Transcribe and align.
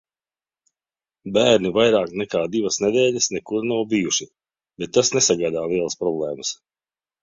Bērni 1.35 1.71
vairāk 1.75 2.15
nekā 2.23 2.43
divas 2.57 2.81
nedēļas 2.87 3.31
nekur 3.37 3.71
nav 3.75 3.87
bijuši, 3.95 4.31
bet 4.83 4.99
tas 5.01 5.17
nesagādā 5.21 5.71
lielas 5.73 6.05
problēmas. 6.05 6.61